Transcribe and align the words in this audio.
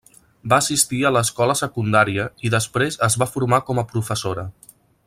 Va 0.53 0.57
assistir 0.63 1.01
a 1.05 1.11
l'escola 1.17 1.57
secundària 1.59 2.25
i 2.49 2.53
després 2.57 2.99
es 3.11 3.21
va 3.25 3.31
formar 3.35 3.65
com 3.71 3.83
a 3.85 3.89
professora. 3.97 4.51